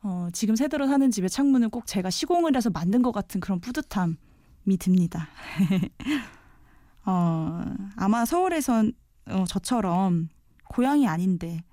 어, 0.02 0.28
지금 0.34 0.56
새들어 0.56 0.88
사는 0.88 1.10
집의 1.10 1.30
창문은 1.30 1.70
꼭 1.70 1.86
제가 1.86 2.10
시공을 2.10 2.56
해서 2.56 2.70
만든 2.70 3.02
것 3.02 3.12
같은 3.12 3.40
그런 3.40 3.62
뿌듯함이 3.62 4.78
듭니다. 4.78 5.30
어, 7.06 7.64
아마 7.96 8.26
서울에선 8.26 8.92
어, 9.28 9.46
저처럼 9.48 10.30
고향이 10.66 11.08
아닌데 11.08 11.64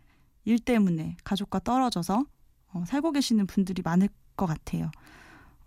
일 0.47 0.59
때문에 0.59 1.19
가족과 1.25 1.59
떨어져서 1.59 2.25
어, 2.73 2.85
살고 2.87 3.13
계시는 3.13 3.47
분들이 3.47 3.83
많을 3.83 4.09
것 4.37 4.47
같아요. 4.47 4.91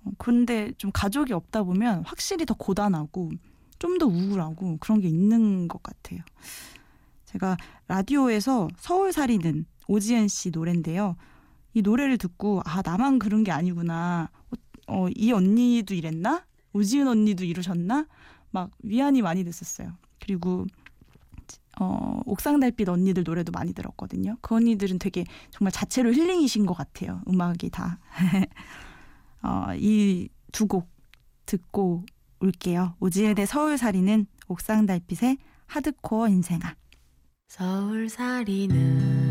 어, 0.03 0.11
그런데 0.17 0.71
좀 0.79 0.89
가족이 0.91 1.33
없다 1.33 1.61
보면 1.63 2.03
확실히 2.05 2.45
더 2.47 2.55
고단하고 2.55 3.29
좀 3.77 3.97
더 3.97 4.07
우울하고 4.07 4.77
그런 4.79 4.99
게 4.99 5.07
있는 5.07 5.67
것 5.67 5.81
같아요. 5.81 6.19
제가 7.25 7.57
라디오에서 7.87 8.67
서울 8.77 9.13
살이는 9.13 9.65
오지은 9.87 10.27
씨 10.27 10.51
노래인데요. 10.51 11.15
이 11.73 11.81
노래를 11.81 12.17
듣고 12.17 12.61
아 12.65 12.81
나만 12.83 13.19
그런 13.19 13.43
게 13.43 13.51
아니구나. 13.51 14.29
어, 14.87 15.07
이 15.15 15.31
언니도 15.31 15.93
이랬나? 15.93 16.45
오지은 16.73 17.07
언니도 17.07 17.45
이러셨나? 17.45 18.07
막 18.51 18.71
위안이 18.83 19.21
많이 19.21 19.43
됐었어요. 19.43 19.93
그리고 20.19 20.65
어, 21.79 22.21
옥상 22.25 22.59
달빛 22.59 22.89
언니들 22.89 23.23
노래도 23.23 23.51
많이 23.51 23.73
들었거든요. 23.73 24.37
그 24.41 24.55
언니들은 24.55 24.99
되게 24.99 25.25
정말 25.51 25.71
자체로 25.71 26.11
힐링이신 26.13 26.65
것 26.65 26.73
같아요. 26.73 27.21
음악이 27.27 27.69
다. 27.69 27.99
어, 29.41 29.67
이 29.77 30.29
두 30.51 30.67
곡 30.67 30.89
듣고 31.45 32.05
올게요. 32.39 32.95
오지은의 32.99 33.45
서울살이는 33.47 34.25
옥상 34.47 34.85
달빛의 34.85 35.37
하드코어 35.67 36.27
인생아. 36.29 36.75
서울살이는 37.47 39.28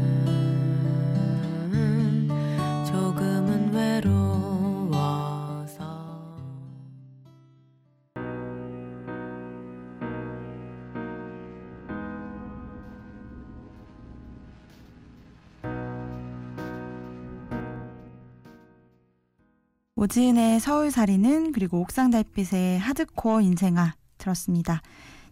오지은의 19.98 20.60
서울살이는 20.60 21.50
그리고 21.50 21.80
옥상달빛의 21.80 22.78
하드코어 22.78 23.40
인생아 23.40 23.96
들었습니다. 24.16 24.80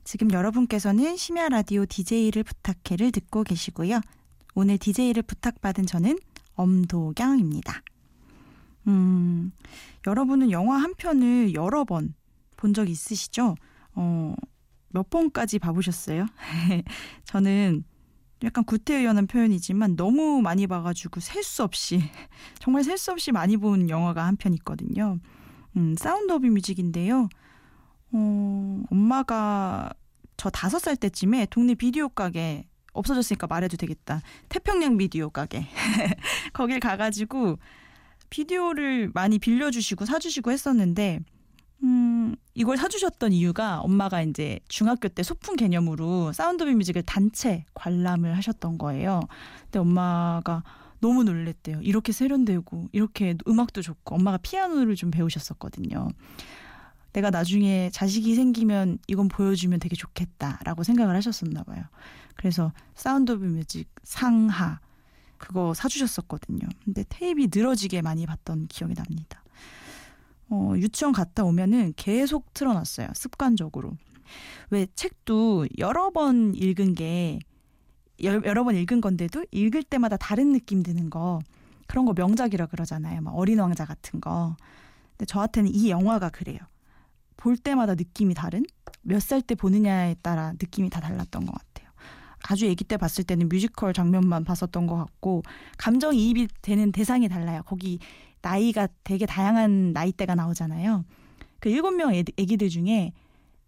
지금 0.03 0.33
여러분께서는 0.33 1.17
심야 1.17 1.49
라디오 1.49 1.87
DJ를 1.87 2.43
부탁해를 2.43 3.13
듣고 3.13 3.45
계시고요. 3.45 4.01
오늘 4.57 4.77
DJ를 4.79 5.23
부탁받은 5.23 5.87
저는 5.87 6.19
엄도경입니다. 6.57 7.81
음, 8.89 9.53
여러분은 10.05 10.51
영화 10.51 10.79
한 10.79 10.95
편을 10.95 11.55
여러 11.55 11.85
번 11.85 12.15
본 12.57 12.73
적 12.75 12.89
있으시죠? 12.89 13.55
어, 13.95 14.35
몇 14.89 15.09
번까지 15.11 15.61
봐보셨어요? 15.61 16.27
저는 17.25 17.85
약간 18.45 18.65
구태의연한 18.65 19.27
표현이지만 19.27 19.97
너무 19.97 20.43
많이 20.43 20.67
봐가지고 20.67 21.21
셀 21.21 21.43
수 21.43 21.63
없이 21.63 22.01
정말 22.59 22.85
셀 22.85 22.99
수 22.99 23.13
없이 23.13 23.33
많이 23.33 23.57
본 23.57 23.89
영화가 23.89 24.25
한 24.25 24.37
편 24.37 24.53
있거든요. 24.55 25.19
음, 25.77 25.95
Sound 25.99 26.33
of 26.33 26.47
Music인데요. 26.47 27.29
어, 28.13 28.83
엄마가 28.91 29.93
저 30.37 30.51
다섯 30.51 30.79
살 30.79 30.97
때쯤에 30.97 31.47
동네 31.51 31.75
비디오 31.75 32.09
가게 32.09 32.67
없어졌으니까 32.93 33.47
말해도 33.47 33.77
되겠다. 33.77 34.21
태평양 34.49 34.97
비디오 34.97 35.31
가게 35.31 35.67
거길 36.53 36.81
가가지고 36.81 37.59
비디오를 38.31 39.11
많이 39.15 39.39
빌려주시고 39.39 40.05
사주시고 40.05 40.51
했었는데 40.51 41.21
음, 41.83 42.35
이걸 42.55 42.77
사주셨던 42.77 43.33
이유가 43.33 43.81
엄마가 43.81 44.23
이제 44.23 44.59
중학교 44.69 45.09
때 45.09 45.23
소풍 45.23 45.57
개념으로 45.57 46.33
Sound 46.33 46.63
of 46.63 46.71
Music을 46.73 47.03
단체 47.03 47.65
관람을 47.75 48.37
하셨던 48.37 48.79
거예요. 48.79 49.21
근데 49.65 49.79
엄마가 49.79 50.63
너무 51.01 51.25
놀랬대요. 51.25 51.81
이렇게 51.83 52.13
세련되고 52.13 52.89
이렇게 52.93 53.37
음악도 53.47 53.83
좋고 53.83 54.15
엄마가 54.15 54.39
피아노를 54.39 54.97
좀 54.97 55.11
배우셨었거든요. 55.11 56.09
내가 57.13 57.31
나중에 57.31 57.91
자식이 57.93 58.35
생기면 58.35 58.99
이건 59.07 59.29
보여주면 59.29 59.81
되게 59.81 59.97
좋겠다라고 59.97 60.83
생각을 60.83 61.15
하셨었나 61.17 61.63
봐요. 61.65 61.83
그래서 62.37 62.73
Sound 62.95 63.33
of 63.33 63.45
Music 63.45 63.89
상하 64.03 64.81
그거 65.39 65.75
사주셨었거든요. 65.75 66.67
근데 66.85 67.05
테이프 67.09 67.49
늘어지게 67.53 68.03
많이 68.03 68.27
봤던 68.27 68.67
기억이 68.69 68.95
납니다. 68.95 69.43
어, 70.49 70.75
유치원 70.77 71.13
갔다 71.13 71.45
오면은 71.45 71.93
계속 71.97 72.53
틀어놨어요. 72.55 73.09
습관적으로. 73.15 73.93
왜 74.71 74.87
책도 74.95 75.67
여러 75.79 76.11
번 76.11 76.55
읽은 76.55 76.95
게 76.95 77.39
여러 78.23 78.65
번 78.65 78.75
읽은 78.77 79.01
건데도 79.01 79.45
읽을 79.51 79.83
때마다 79.83 80.17
다른 80.17 80.53
느낌 80.53 80.83
드는 80.83 81.11
거 81.11 81.41
그런 81.87 82.05
거 82.07 82.15
명작이라 82.15 82.67
그러잖아요. 82.67 83.21
막 83.21 83.33
어린 83.37 83.59
왕자 83.61 83.85
같은 83.85 84.21
거. 84.21 84.57
근데 85.11 85.27
저한테는 85.27 85.71
이 85.73 85.91
영화가 85.91 86.31
그래요. 86.31 86.59
볼 87.37 87.57
때마다 87.57 87.95
느낌이 87.95 88.35
다른 88.35 88.65
몇 89.03 89.19
살 89.21 89.43
때 89.43 89.55
보느냐에 89.55 90.15
따라 90.23 90.53
느낌이 90.53 90.91
다 90.91 91.01
달랐던 91.01 91.45
것 91.47 91.53
같아요. 91.53 91.76
아주 92.49 92.71
아기 92.71 92.85
때 92.85 92.97
봤을 92.97 93.25
때는 93.25 93.49
뮤지컬 93.49 93.93
장면만 93.93 94.45
봤었던 94.45 94.87
것 94.87 94.97
같고 94.97 95.43
감정 95.79 96.15
이입이 96.15 96.49
되는 96.63 96.93
대상이 96.93 97.29
달라요. 97.29 97.63
거기 97.67 97.99
나이가 98.43 98.89
되게 99.05 99.27
다양한 99.27 99.93
나이대가 99.93 100.35
나오잖아요. 100.35 101.05
그 101.59 101.69
일곱 101.69 101.93
명 101.93 102.15
애기들 102.15 102.69
중에 102.69 103.13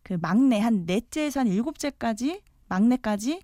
그 0.03 0.17
막내 0.21 0.61
한 0.61 0.85
넷째에서 0.87 1.41
한 1.41 1.47
일곱째까지 1.49 2.43
막내까지의 2.69 3.41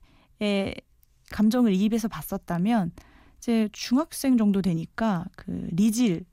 감정을 1.31 1.73
이입해서 1.73 2.09
봤었다면 2.09 2.93
이제 3.39 3.69
중학생 3.73 4.37
정도 4.37 4.63
되니까 4.63 5.25
그 5.37 5.69
리질 5.73 6.25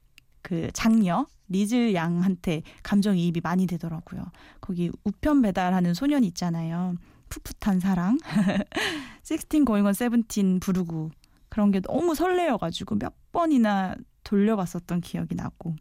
그 0.41 0.69
장녀 0.73 1.25
리즐 1.49 1.93
양한테 1.93 2.63
감정 2.83 3.17
이입이 3.17 3.41
많이 3.41 3.67
되더라고요. 3.67 4.23
거기 4.61 4.89
우편 5.03 5.41
배달하는 5.41 5.93
소년 5.93 6.23
있잖아요. 6.23 6.95
풋풋한 7.31 7.79
사랑. 7.79 8.17
16 9.23 9.65
going 9.65 9.85
on 9.85 9.93
17 9.93 10.59
부르고 10.59 11.11
그런 11.49 11.71
게 11.71 11.79
너무 11.79 12.15
설레어가지고 12.15 12.95
몇 12.95 13.13
번이나 13.31 13.95
돌려봤었던 14.23 15.01
기억이 15.01 15.35
나고 15.35 15.75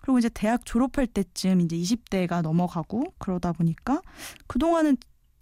그리고 0.00 0.18
이제 0.18 0.28
대학 0.28 0.64
졸업할 0.64 1.06
때쯤 1.06 1.60
이제 1.60 1.76
20대가 1.76 2.40
넘어가고 2.42 3.12
그러다 3.18 3.52
보니까 3.52 4.00
그동안은 4.46 4.96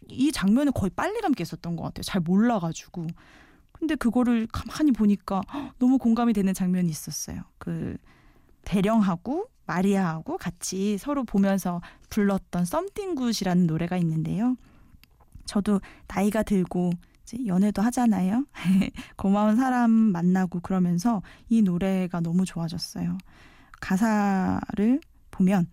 이 0.09 0.33
장면을 0.33 0.73
거의 0.73 0.91
빨리 0.91 1.21
감기 1.21 1.41
했었던 1.41 1.77
것 1.77 1.85
같아요. 1.85 2.03
잘 2.03 2.21
몰라가지고. 2.21 3.07
근데 3.73 3.95
그거를 3.95 4.47
가만히 4.53 4.91
보니까 4.93 5.43
너무 5.79 5.99
공감이 5.99 6.33
되는 6.33 6.55
장면이 6.55 6.89
있었어요. 6.91 7.43
그 7.59 7.97
대령하고 8.65 9.47
마리아하고 9.67 10.39
같이 10.39 10.97
서로 10.99 11.25
보면서 11.25 11.81
불렀던 12.09 12.65
썸띵 12.65 13.15
굿이라는 13.17 13.67
노래가 13.67 13.97
있는데요. 13.99 14.57
저도 15.47 15.81
나이가 16.07 16.43
들고 16.43 16.91
연애도 17.47 17.83
하잖아요. 17.83 18.47
고마운 19.17 19.57
사람 19.57 19.91
만나고 19.91 20.61
그러면서 20.61 21.23
이 21.49 21.63
노래가 21.63 22.21
너무 22.21 22.45
좋아졌어요. 22.45 23.19
가사를 23.81 25.01
보면 25.31 25.67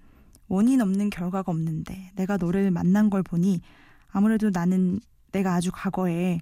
원인 0.48 0.82
없는 0.82 1.10
결과가 1.10 1.52
없는데 1.52 2.12
내가 2.16 2.38
너를 2.38 2.72
만난 2.72 3.10
걸 3.10 3.24
보니 3.24 3.62
아무래도 4.10 4.50
나는 4.52 5.00
내가 5.32 5.54
아주 5.54 5.72
과거에 5.74 6.40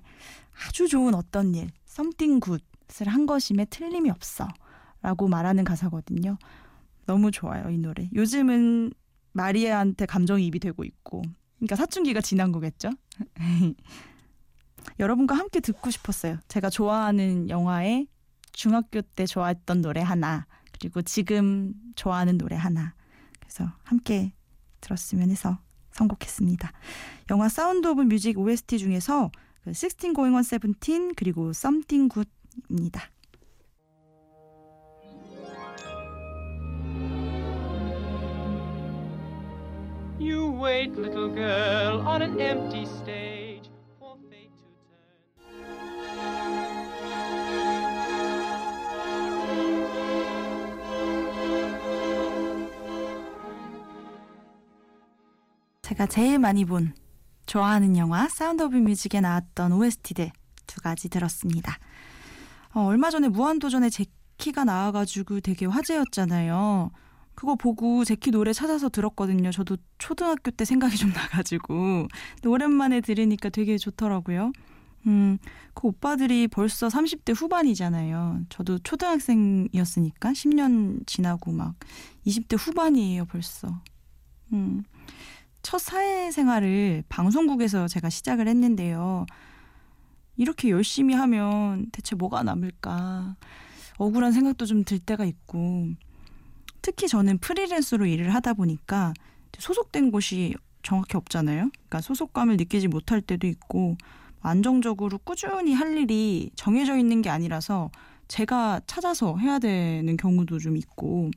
아주 0.67 0.87
좋은 0.87 1.13
어떤 1.13 1.55
일, 1.55 1.69
something 1.87 2.43
good을 2.43 3.07
한 3.07 3.25
것임에 3.25 3.65
틀림이 3.65 4.09
없어. 4.09 4.47
라고 5.01 5.27
말하는 5.27 5.63
가사거든요. 5.63 6.37
너무 7.05 7.31
좋아요, 7.31 7.69
이 7.69 7.77
노래. 7.77 8.09
요즘은 8.13 8.91
마리아한테 9.33 10.05
감정이입이 10.05 10.59
되고 10.59 10.83
있고. 10.83 11.23
그러니까 11.61 11.75
사춘기가 11.75 12.21
지난 12.21 12.51
거겠죠? 12.51 12.89
여러분과 14.99 15.35
함께 15.35 15.59
듣고 15.59 15.91
싶었어요. 15.91 16.39
제가 16.47 16.71
좋아하는 16.71 17.49
영화에 17.51 18.07
중학교 18.51 19.01
때 19.01 19.27
좋아했던 19.27 19.83
노래 19.83 20.01
하나, 20.01 20.47
그리고 20.71 21.03
지금 21.03 21.73
좋아하는 21.95 22.39
노래 22.39 22.55
하나. 22.55 22.95
그래서 23.39 23.71
함께 23.83 24.33
들었으면 24.81 25.29
해서 25.29 25.59
선곡했습니다. 25.91 26.71
영화 27.29 27.47
Sound 27.47 27.87
of 27.87 28.01
Music 28.01 28.39
OST 28.39 28.79
중에서 28.79 29.29
16 29.71 30.15
Going 30.15 30.33
on 30.33 30.41
17 30.43 31.13
그리고 31.15 31.51
Something 31.51 32.11
Good입니다. 32.11 33.03
You 40.21 40.51
wait, 40.51 40.95
little 40.95 41.29
girl, 41.29 42.01
on 42.05 42.21
an 42.21 42.39
empty 42.39 42.85
stage 42.85 43.71
for 43.97 44.15
fate 44.29 44.51
to 44.55 44.67
turn. 44.85 45.09
제가 55.81 56.05
제일 56.05 56.37
많이 56.37 56.65
본 56.65 56.93
좋아하는 57.47 57.97
영화 57.97 58.27
Sound 58.27 58.61
of 58.61 58.75
Music에 58.75 59.21
나왔던 59.21 59.71
OST들 59.73 60.31
두 60.67 60.81
가지 60.81 61.09
들었습니다. 61.09 61.79
어, 62.75 62.81
얼마 62.81 63.09
전에 63.09 63.27
무한도전에 63.27 63.89
젝키가 63.89 64.65
나와가지고 64.65 65.39
되게 65.39 65.65
화제였잖아요. 65.65 66.91
그거 67.41 67.55
보고 67.55 68.05
제키 68.05 68.29
노래 68.29 68.53
찾아서 68.53 68.87
들었거든요. 68.89 69.49
저도 69.49 69.75
초등학교 69.97 70.51
때 70.51 70.63
생각이 70.63 70.95
좀 70.95 71.09
나가지고. 71.09 72.07
오랜만에 72.45 73.01
들으니까 73.01 73.49
되게 73.49 73.79
좋더라고요. 73.79 74.51
음, 75.07 75.39
그 75.73 75.87
오빠들이 75.87 76.47
벌써 76.47 76.87
30대 76.87 77.33
후반이잖아요. 77.35 78.41
저도 78.49 78.77
초등학생이었으니까 78.77 80.33
10년 80.33 81.07
지나고 81.07 81.51
막 81.51 81.73
20대 82.27 82.59
후반이에요, 82.59 83.25
벌써. 83.25 83.81
음. 84.53 84.83
첫 85.63 85.79
사회생활을 85.79 87.05
방송국에서 87.09 87.87
제가 87.87 88.11
시작을 88.11 88.47
했는데요. 88.47 89.25
이렇게 90.37 90.69
열심히 90.69 91.15
하면 91.15 91.87
대체 91.91 92.15
뭐가 92.15 92.43
남을까. 92.43 93.35
억울한 93.97 94.31
생각도 94.31 94.67
좀 94.67 94.83
들 94.83 94.99
때가 94.99 95.25
있고. 95.25 95.87
특히 96.81 97.07
저는 97.07 97.37
프리랜서로 97.39 98.05
일을 98.05 98.33
하다 98.33 98.53
보니까 98.53 99.13
소속된 99.57 100.11
곳이 100.11 100.55
정확히 100.83 101.17
없잖아요. 101.17 101.69
그러니까 101.71 102.01
소속감을 102.01 102.57
느끼지 102.57 102.87
못할 102.87 103.21
때도 103.21 103.47
있고 103.47 103.97
안정적으로 104.41 105.19
꾸준히 105.19 105.73
할 105.73 105.97
일이 105.97 106.51
정해져 106.55 106.97
있는 106.97 107.21
게 107.21 107.29
아니라서 107.29 107.91
제가 108.27 108.81
찾아서 108.87 109.37
해야 109.37 109.59
되는 109.59 110.17
경우도 110.17 110.57
좀 110.59 110.77
있고 110.77 111.29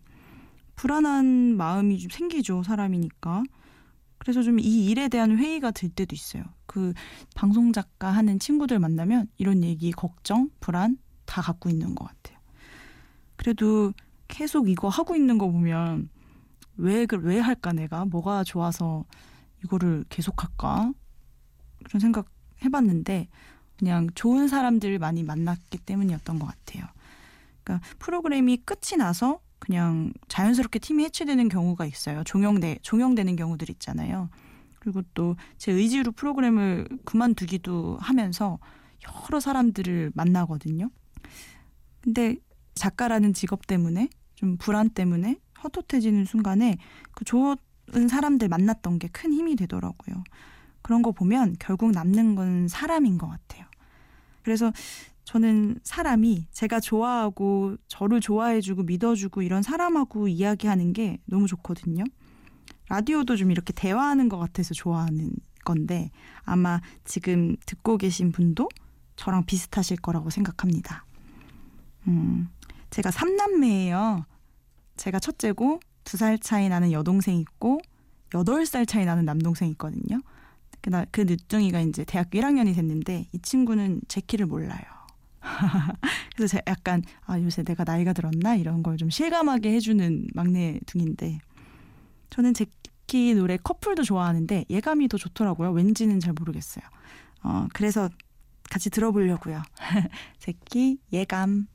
불안한 0.77 1.57
마음이 1.57 1.99
좀 1.99 2.11
생기죠 2.11 2.63
사람이니까. 2.63 3.43
그래서 4.19 4.43
좀 4.43 4.59
이 4.59 4.87
일에 4.87 5.09
대한 5.09 5.37
회의가 5.37 5.71
들 5.71 5.91
때도 5.91 6.15
있어요. 6.15 6.45
그 6.67 6.95
방송 7.35 7.73
작가 7.73 8.11
하는 8.11 8.39
친구들 8.39 8.79
만나면 8.79 9.29
이런 9.37 9.63
얘기 9.63 9.91
걱정 9.93 10.49
불안 10.61 10.97
다 11.27 11.43
갖고 11.43 11.69
있는 11.69 11.95
것 11.95 12.07
같아요. 12.07 12.39
그래도 13.37 13.93
계속 14.29 14.69
이거 14.69 14.89
하고 14.89 15.15
있는 15.17 15.39
거 15.39 15.51
보면 15.51 16.09
왜, 16.77 17.07
왜 17.21 17.39
할까 17.39 17.73
내가? 17.73 18.05
뭐가 18.05 18.45
좋아서 18.45 19.05
이거를 19.65 20.05
계속 20.09 20.43
할까? 20.43 20.93
그런 21.85 22.01
생각 22.01 22.27
해봤는데 22.65 23.29
그냥 23.79 24.09
좋은 24.15 24.49
사람들 24.49 24.99
많이 24.99 25.23
만났기 25.23 25.79
때문이었던 25.79 26.39
것 26.39 26.47
같아요. 26.47 26.87
그러니까 27.63 27.87
프로그램이 27.99 28.59
끝이 28.59 28.97
나서 28.99 29.41
그냥 29.59 30.13
자연스럽게 30.29 30.79
팀이 30.79 31.05
해체되는 31.05 31.49
경우가 31.49 31.87
있어요. 31.87 32.23
종영돼 32.25 32.79
종영되는 32.83 33.37
경우들 33.37 33.71
있잖아요. 33.71 34.29
그리고 34.79 35.03
또 35.15 35.37
제 35.57 35.73
의지로 35.73 36.13
프로그램을 36.13 36.89
그만두기도 37.05 37.97
하면서 38.01 38.59
여러 39.27 39.41
사람들을 39.41 40.13
만나거든요. 40.15 40.91
근데 42.03 42.37
작가라는 42.75 43.33
직업 43.33 43.67
때문에 43.67 44.09
좀 44.35 44.57
불안 44.57 44.91
때문에 44.91 45.37
헛헛해지는 45.63 46.25
순간에 46.25 46.77
그 47.13 47.25
좋은 47.25 47.57
사람들 48.09 48.49
만났던 48.49 48.99
게 48.99 49.09
큰 49.09 49.33
힘이 49.33 49.57
되더라고요. 49.57 50.23
그런 50.83 51.03
거 51.03 51.13
보면 51.13 51.57
결국 51.59 51.93
남는 51.93 52.35
건 52.35 52.69
사람인 52.69 53.17
것 53.19 53.29
같아요. 53.29 53.65
그래서 54.43 54.73
저는 55.25 55.79
사람이 55.83 56.49
제가 56.53 56.81
좋아하고 56.81 57.77
저를 57.89 58.21
좋아해주고 58.21 58.83
믿어주고 58.83 59.41
이런 59.43 59.63
사람하고 59.63 60.29
이야기하는 60.29 60.93
게 60.93 61.19
너무 61.25 61.47
좋거든요. 61.47 62.05
라디오도 62.91 63.37
좀 63.37 63.51
이렇게 63.51 63.73
대화하는 63.73 64.29
것 64.29 64.39
같아서 64.39 64.75
좋아하는 64.75 65.31
건데 65.65 66.11
아마 66.43 66.83
지금 67.05 67.57
듣고 67.65 67.97
계신 67.97 68.33
분도 68.33 68.69
저랑 69.17 69.47
비슷하실 69.47 69.99
거라고 69.99 70.29
생각합니다. 70.29 71.07
음, 72.07 72.49
제가 72.95 73.11
3남매예요. 73.11 74.25
제가 74.97 75.19
첫째고 75.19 75.81
두살 76.05 76.39
차이 76.39 76.69
나는 76.69 76.93
여동생 76.93 77.39
있고 77.39 77.81
여덟 78.35 78.67
살 78.67 78.87
차이 78.87 79.05
나는 79.05 79.25
남동생 79.25 79.69
있거든요. 79.71 80.21
그, 80.81 80.91
그 81.11 81.23
늦둥이가 81.23 81.81
이제 81.81 82.05
대학교 82.05 82.39
1학년이 82.39 82.73
됐는데 82.77 83.27
이 83.33 83.39
친구는 83.41 84.01
제 84.07 84.21
키를 84.21 84.47
몰라요. 84.47 84.81
그래서 86.37 86.53
제가 86.53 86.63
약간 86.69 87.03
아 87.27 87.41
요새 87.41 87.65
내가 87.65 87.83
나이가 87.83 88.13
들었나 88.13 88.55
이런 88.55 88.85
걸 88.85 88.97
좀 88.97 89.11
실감하게 89.11 89.73
해주는 89.73 90.29
막내 90.33 90.79
둥인데 90.87 91.41
저는 92.31 92.55
제키 92.55 93.35
노래 93.35 93.57
커플도 93.57 94.05
좋아하는데 94.05 94.67
예감이 94.71 95.09
더 95.09 95.19
좋더라고요. 95.19 95.73
왠지는 95.73 96.21
잘 96.21 96.33
모르겠어요. 96.33 96.85
어 97.43 97.67
그래서 97.75 98.09
같이 98.71 98.89
들어보려고요. 98.89 99.63
제키 100.39 100.99
예감. 101.13 101.67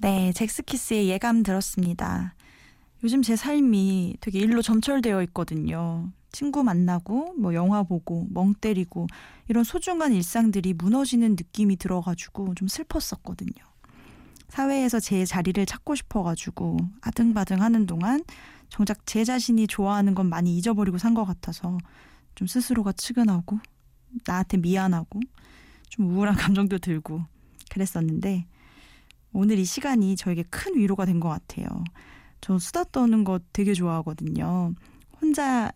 네, 0.00 0.32
잭스키스의 0.32 1.08
예감 1.08 1.42
들었습니다. 1.42 2.34
요즘 3.04 3.22
제 3.22 3.36
삶이 3.36 4.16
되게 4.20 4.38
일로 4.38 4.62
점철되어 4.62 5.22
있거든요. 5.24 6.10
친구 6.32 6.62
만나고, 6.62 7.34
뭐 7.38 7.54
영화 7.54 7.82
보고, 7.82 8.26
멍 8.30 8.54
때리고, 8.54 9.06
이런 9.48 9.64
소중한 9.64 10.12
일상들이 10.12 10.74
무너지는 10.74 11.32
느낌이 11.32 11.76
들어가지고 11.76 12.54
좀 12.54 12.68
슬펐었거든요. 12.68 13.64
사회에서 14.48 15.00
제 15.00 15.24
자리를 15.24 15.64
찾고 15.66 15.94
싶어가지고 15.94 16.78
아등바등 17.02 17.62
하는 17.62 17.86
동안 17.86 18.24
정작 18.68 19.06
제 19.06 19.24
자신이 19.24 19.66
좋아하는 19.68 20.14
건 20.14 20.28
많이 20.28 20.56
잊어버리고 20.56 20.98
산 20.98 21.14
것 21.14 21.24
같아서 21.24 21.78
좀 22.34 22.46
스스로가 22.46 22.92
측은하고, 22.92 23.58
나한테 24.26 24.56
미안하고, 24.56 25.20
좀 25.88 26.10
우울한 26.10 26.36
감정도 26.36 26.78
들고 26.78 27.22
그랬었는데, 27.70 28.46
오늘 29.32 29.58
이 29.58 29.64
시간이 29.64 30.16
저에게 30.16 30.42
큰 30.44 30.76
위로가 30.76 31.04
된 31.04 31.20
것 31.20 31.28
같아요. 31.28 31.66
저 32.40 32.58
수다 32.58 32.84
떠는 32.84 33.24
거 33.24 33.38
되게 33.52 33.74
좋아하거든요. 33.74 34.74
혼자 35.20 35.70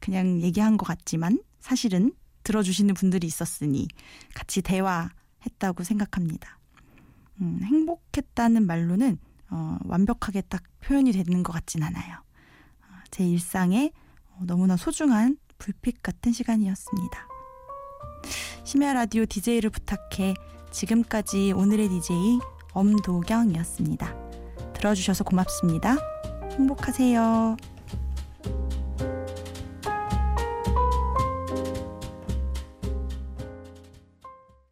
그냥 0.00 0.40
얘기한 0.42 0.76
것 0.76 0.86
같지만 0.86 1.42
사실은 1.60 2.12
들어주시는 2.42 2.94
분들이 2.94 3.26
있었으니 3.26 3.88
같이 4.34 4.62
대화했다고 4.62 5.84
생각합니다. 5.84 6.58
음, 7.40 7.60
행복했다는 7.62 8.66
말로는 8.66 9.18
어, 9.50 9.78
완벽하게 9.84 10.42
딱 10.42 10.62
표현이 10.80 11.12
되는 11.12 11.42
것 11.42 11.52
같진 11.52 11.82
않아요. 11.82 12.16
어, 12.16 12.86
제 13.10 13.24
일상에 13.26 13.90
어, 14.32 14.44
너무나 14.46 14.76
소중한 14.76 15.38
불빛 15.58 16.02
같은 16.02 16.32
시간이었습니다. 16.32 17.28
심야 18.64 18.92
라디오 18.92 19.24
DJ를 19.26 19.70
부탁해 19.70 20.34
지금까지 20.70 21.52
오늘의 21.52 21.88
DJ 21.88 22.38
엄도경이었습니다. 22.72 24.14
들어주셔서 24.74 25.24
고맙습니다. 25.24 25.96
행복하세요. 26.52 27.56